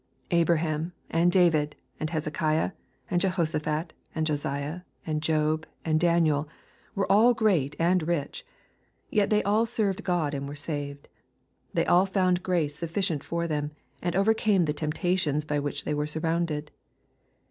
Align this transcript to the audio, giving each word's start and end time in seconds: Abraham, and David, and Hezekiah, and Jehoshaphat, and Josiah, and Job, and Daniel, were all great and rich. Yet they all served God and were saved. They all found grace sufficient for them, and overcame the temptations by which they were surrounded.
Abraham, 0.31 0.93
and 1.11 1.31
David, 1.31 1.75
and 1.99 2.09
Hezekiah, 2.09 2.71
and 3.11 3.21
Jehoshaphat, 3.21 3.93
and 4.15 4.25
Josiah, 4.25 4.81
and 5.05 5.21
Job, 5.21 5.67
and 5.85 5.99
Daniel, 5.99 6.49
were 6.95 7.05
all 7.11 7.35
great 7.35 7.75
and 7.77 8.07
rich. 8.07 8.43
Yet 9.11 9.29
they 9.29 9.43
all 9.43 9.67
served 9.67 10.03
God 10.03 10.33
and 10.33 10.47
were 10.47 10.55
saved. 10.55 11.07
They 11.71 11.85
all 11.85 12.07
found 12.07 12.41
grace 12.41 12.73
sufficient 12.75 13.23
for 13.23 13.45
them, 13.45 13.73
and 14.01 14.15
overcame 14.15 14.65
the 14.65 14.73
temptations 14.73 15.45
by 15.45 15.59
which 15.59 15.83
they 15.83 15.93
were 15.93 16.07
surrounded. 16.07 16.71